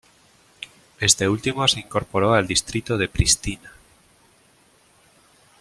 Este 0.99 1.29
último 1.29 1.67
se 1.67 1.81
incorporó 1.81 2.33
al 2.33 2.47
Distrito 2.47 2.97
de 2.97 3.07
Pristina. 3.07 3.71